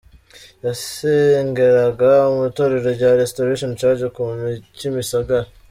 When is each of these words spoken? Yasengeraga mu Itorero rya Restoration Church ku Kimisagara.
Yasengeraga 0.65 2.11
mu 2.33 2.39
Itorero 2.49 2.89
rya 2.97 3.11
Restoration 3.21 3.71
Church 3.79 4.01
ku 4.15 4.21
Kimisagara. 4.79 5.47